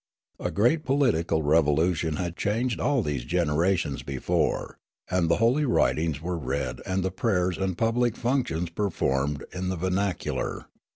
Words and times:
A 0.39 0.49
great 0.49 0.83
political 0.83 1.43
revolution 1.43 2.15
had 2.15 2.35
changed 2.35 2.79
all 2.79 3.03
this 3.03 3.23
gen 3.23 3.49
erations 3.49 4.03
before, 4.03 4.79
and 5.11 5.29
the 5.29 5.35
holy 5.35 5.63
writings 5.63 6.19
were 6.19 6.39
read 6.39 6.81
and 6.87 7.03
the 7.03 7.11
prayers 7.11 7.59
and 7.59 7.77
public 7.77 8.15
functions 8.17 8.71
performed 8.71 9.45
in 9.51 9.69
the 9.69 9.75
ver 9.75 9.91
nacular. 9.91 10.65